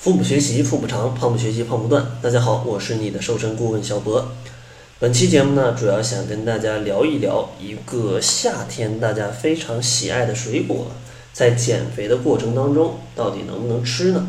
[0.00, 2.16] 腹部学习腹部长，胖不学习胖不断。
[2.22, 4.32] 大家好，我是你的瘦身顾问小博。
[4.98, 10.86] 本期节目呢，主要想跟大家聊一聊一个夏天大家非常喜爱的水果，
[11.34, 14.26] 在减肥的过程当中，到底能不能吃呢？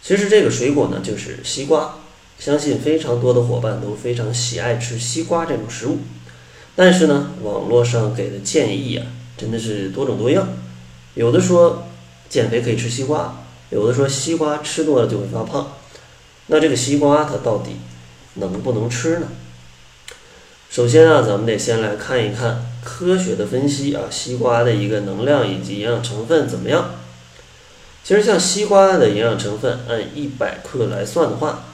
[0.00, 1.96] 其实这个水果呢，就是西瓜。
[2.38, 5.98] 相信非常多的伙伴都非常喜爱吃西瓜这种食物，
[6.74, 10.48] 但是呢，网络上给的建议啊，真的是多种多样。
[11.12, 11.88] 有的说
[12.30, 13.36] 减肥可以吃西瓜。
[13.70, 15.72] 有的说西瓜吃多了就会发胖，
[16.46, 17.76] 那这个西瓜它到底
[18.34, 19.28] 能不能吃呢？
[20.68, 26.92] 首先啊，咱们得先来看一看科学的分析啊，西瓜的一个能量以及营养成分怎么样？
[28.02, 31.64] 其实像西瓜的营养成分，按一百克来算的话，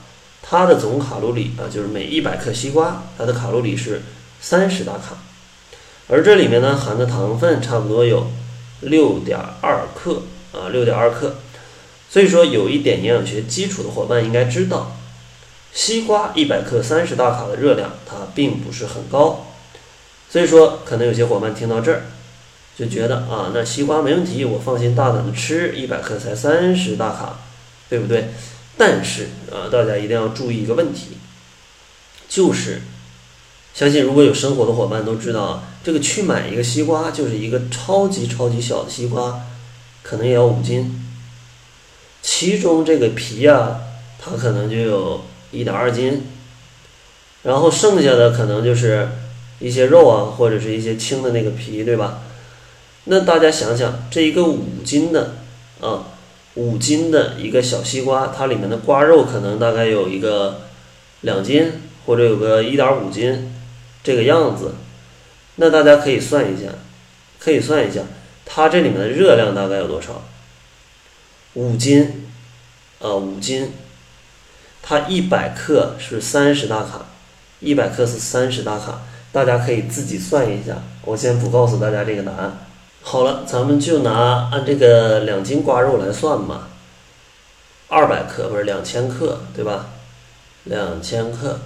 [0.41, 4.01] 它的总卡路里啊，就是每一百克西瓜它的卡路里是
[4.39, 5.17] 三十大卡，
[6.07, 8.27] 而这里面呢含的糖分差不多有
[8.81, 11.35] 六点二克啊，六点二克。
[12.09, 14.95] 所以说，有一点营养学基础的伙伴应该知道，
[15.73, 19.45] 西瓜一百克三十大卡的热量，它并不是很高。
[20.29, 22.03] 所以说，可能有些伙伴听到这儿，
[22.77, 27.39] 就觉得啊，那西瓜没问题，我放心大胆的吃，一百克才三十大卡，
[27.89, 28.29] 对不对？
[28.77, 31.17] 但是啊，大家一定要注意一个问题，
[32.29, 32.81] 就是，
[33.73, 39.41] 相信如果有生活的伙伴都知道啊，这个去买一个西瓜，就是一个超级超级小的西瓜，
[40.03, 41.03] 可能也要五斤。
[42.29, 43.79] 其中这个皮呀，
[44.19, 46.23] 它可能就有一点二斤，
[47.43, 49.07] 然后剩下的可能就是
[49.59, 52.19] 一些肉啊，或者是一些青的那个皮，对吧？
[53.05, 55.35] 那大家想想，这一个五斤的
[55.79, 56.03] 啊，
[56.55, 60.63] 五斤的一个小西瓜，它里面的瓜肉可能大概有一个
[61.21, 61.71] 两斤，
[62.05, 63.55] 或者有个一点五斤
[64.03, 64.75] 这个样子。
[65.55, 66.73] 那大家可以算一下，
[67.39, 68.01] 可以算一下，
[68.45, 70.23] 它这里面的热量大概有多少？
[71.57, 72.27] 五斤，
[73.01, 73.73] 啊，五斤，
[74.83, 77.07] 它一百克是三十大卡，
[77.59, 80.83] 一百克是三十大卡，大家可以自己算一下。
[81.03, 82.59] 我先不告诉大家这个答案。
[83.01, 86.67] 好了，咱们就拿按这个两斤瓜肉来算吧。
[87.87, 89.87] 二百克不是两千克，对吧？
[90.65, 91.59] 两千克，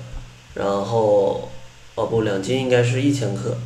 [0.53, 1.51] 然后
[1.95, 3.57] 哦不，两斤应该是一千克，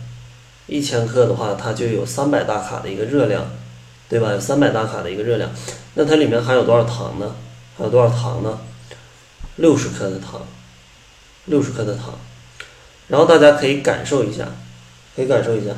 [0.65, 3.45] 一千克的话，它就有三百大卡的一个热量。
[4.07, 4.31] 对吧？
[4.31, 5.49] 有三百大卡的一个热量，
[5.95, 7.35] 那它里面含有多少糖呢？
[7.77, 8.59] 还有多少糖呢？
[9.55, 10.45] 六十克的糖，
[11.45, 12.19] 六十克的糖。
[13.07, 14.47] 然后大家可以感受一下，
[15.15, 15.71] 可以感受一下，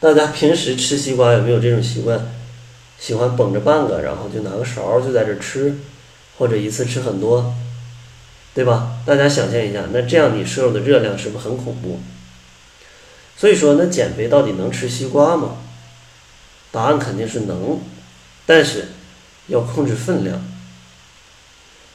[0.00, 2.32] 大家平时吃西瓜有没有这种习惯？
[2.98, 5.76] 喜欢捧着半个，然后就拿个勺就在这吃，
[6.38, 7.54] 或者一次吃很多，
[8.54, 8.98] 对吧？
[9.04, 12.00] 大家想象一下，那这样你摄入的热量是不是很恐怖？
[13.36, 15.56] 所以说，那减肥到底能吃西瓜吗？
[16.76, 17.80] 答案肯定是能，
[18.44, 18.88] 但是
[19.46, 20.38] 要控制分量，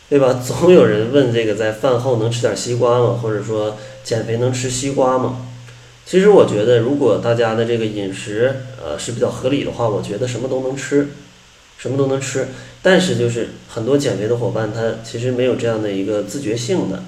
[0.10, 0.34] 对吧？
[0.44, 3.20] 总有人问这个在饭后能吃点西瓜吗？
[3.22, 5.46] 或者说减肥能吃西瓜吗？
[6.04, 11.10] 其实我觉得，如果大家的这个饮食呃是比较合理的话，我觉得什么都能吃，
[11.78, 12.48] 什么都能吃。
[12.82, 17.04] 但是就是很多减肥的伙伴他其实没有这样的一个自觉性的，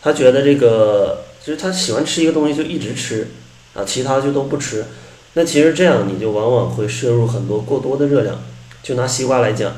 [0.00, 3.28] 他觉得这个就是他喜欢吃一个东西就一直吃
[3.74, 4.86] 啊，其他就都不吃。
[5.34, 8.38] 那其实这样你就往往会摄入很多过多的热量。
[8.82, 9.72] 就拿西瓜来讲，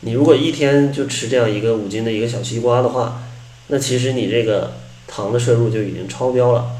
[0.00, 3.22] 你如果一天就吃这样一个五斤的一个小西瓜的话，
[3.68, 4.72] 那其实你这个
[5.06, 6.70] 糖的摄入就已经超标了，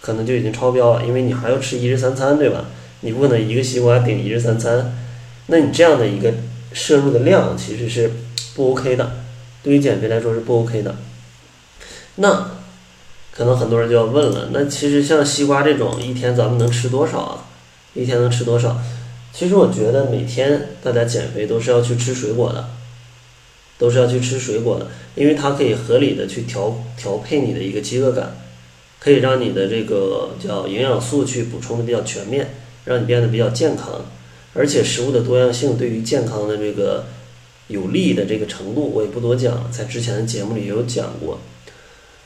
[0.00, 2.64] 可能就已经超标了，因为你还要吃一日三餐，对吧？
[3.00, 4.96] 你不能一个西瓜顶一日三餐，
[5.48, 6.32] 那你这样的一个
[6.72, 8.10] 摄入的量其实是
[8.56, 9.12] 不 OK 的，
[9.62, 10.96] 对于减肥来说是不 OK 的。
[12.16, 12.61] 那。
[13.34, 17.44] 可能很多人就要问了，那其实像西瓜这种，一天咱们能吃多少啊？
[17.94, 18.78] 一天能吃多少？
[19.32, 22.68] 其实我觉得每天大家减肥都是要去吃水果的，
[23.78, 28.36] 都是要去吃水果的，因为它可以合理的去调调配你的一个饥饿感，
[28.98, 32.54] 可以让你的这个叫营养素去补充的比较全面，
[32.84, 34.04] 让你变得比较健康。
[34.52, 37.06] 而且食物的多样性对于健康的这个
[37.68, 41.40] 有利的这个程度，我也不多讲，在之前的节目里也有讲过。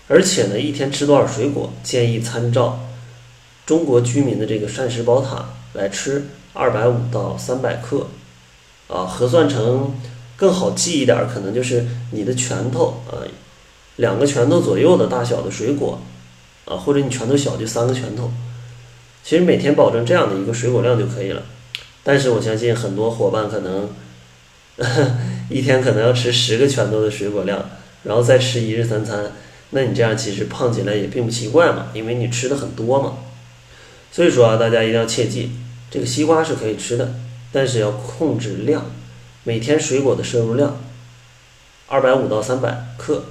[0.08, 1.72] 而且呢，一天吃多少水果？
[1.82, 2.78] 建议参照
[3.66, 8.06] 中国居民的这个膳食宝塔来吃，二百五到三百克，
[8.86, 9.94] 啊，核算成
[10.36, 13.18] 更好记一点，可能就是你的拳头啊，
[13.96, 16.00] 两个拳头左右的大小的水果，
[16.66, 18.30] 啊，或者你拳头小就三个拳头，
[19.24, 21.42] 其实每天保证这样的一个水果量就可以了。
[22.04, 23.90] 但是我相信很多伙伴可能
[25.50, 27.68] 一天可能要吃十个拳头的水果量，
[28.04, 29.32] 然后再吃一日三餐。
[29.70, 33.18] 那你这样其实胖起来也并不奇怪嘛，因为你吃的很多嘛。
[34.12, 35.50] 所以说啊，大家一定要切记，
[35.90, 37.14] 这个西瓜是可以吃的，
[37.52, 38.86] 但是要控制量，
[39.44, 40.80] 每天水果的摄入量
[41.88, 43.24] 二百五到三百克，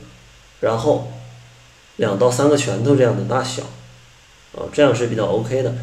[0.60, 1.12] 然后
[1.96, 3.64] 两到三个拳头这样的大小，
[4.54, 5.74] 啊，这样是比较 OK 的。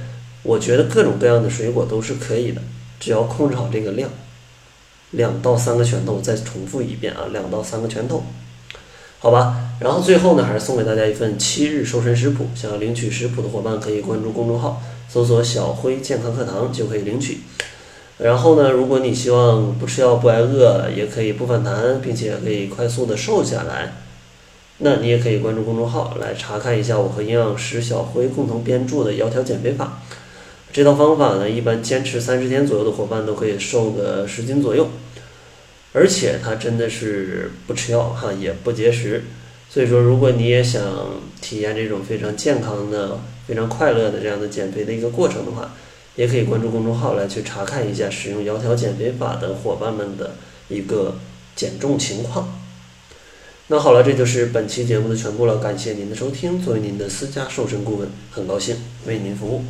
[0.43, 2.61] 我觉得各种各样的水果都是可以的，
[3.01, 4.11] 只要控制好这个量，
[5.11, 6.21] 两到三个拳头。
[6.21, 8.25] 再重复一遍啊，两到三个拳头，
[9.23, 9.57] 好吧。
[9.79, 12.49] 然后最后呢，还是送给大家一份七日瘦身食谱。
[12.57, 17.39] 想要领取食谱的伙伴，可以关注公众号，搜索“小辉健康课堂”就可以领取。
[18.19, 23.93] 然后呢，如果你希望不吃药不挨饿，也可以不反弹，并且可以快速的瘦下来，
[24.79, 30.01] 那你也可以关注公众号来查看一下我和营养师小辉共同编著的窈窕减肥法。
[30.73, 34.89] 这套方法呢，一般坚持三十天左右的伙伴都可以瘦个十斤左右，
[35.93, 39.25] 而且它真的是不吃药哈，也不节食。
[39.69, 40.83] 所以说，如果你也想
[41.41, 45.75] 体验这种非常健康的、非常快乐的这样的减肥的一个过程的话，
[46.15, 50.37] 也可以关注公众号来去查看一下使用窈窕减肥法的伙伴们的
[50.69, 51.17] 一个
[51.57, 52.61] 减重情况。
[53.69, 56.61] 那好了，这就是本期节目的全部了，感谢您的收听。
[56.61, 59.65] 作为您的私家瘦身顾问，很高兴为您服务。